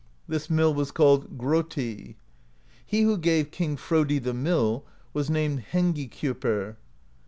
[0.27, 2.15] This mill was called Grotti.
[2.87, 6.77] He who gave King Frodi the mill was named Hen gikjoptr.